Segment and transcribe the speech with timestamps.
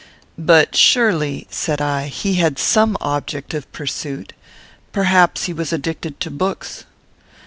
[0.39, 4.33] "But surely," said I, "he had some object of pursuit.
[4.91, 6.85] Perhaps he was addicted to books."